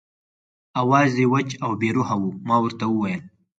آواز 0.81 1.11
یې 1.21 1.25
وچ 1.33 1.49
او 1.63 1.71
بې 1.79 1.89
روحه 1.95 2.15
و، 2.21 2.25
ما 2.47 2.55
ورته 2.61 2.85
وویل. 2.89 3.21